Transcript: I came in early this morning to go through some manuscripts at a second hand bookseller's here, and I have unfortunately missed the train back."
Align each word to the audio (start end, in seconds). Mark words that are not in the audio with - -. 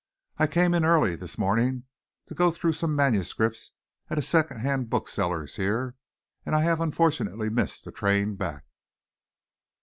I 0.39 0.47
came 0.47 0.73
in 0.73 0.83
early 0.83 1.15
this 1.15 1.37
morning 1.37 1.83
to 2.25 2.33
go 2.33 2.49
through 2.49 2.73
some 2.73 2.95
manuscripts 2.95 3.71
at 4.09 4.17
a 4.17 4.23
second 4.23 4.57
hand 4.61 4.89
bookseller's 4.89 5.57
here, 5.57 5.93
and 6.43 6.55
I 6.55 6.61
have 6.63 6.81
unfortunately 6.81 7.51
missed 7.51 7.85
the 7.85 7.91
train 7.91 8.33
back." 8.35 8.63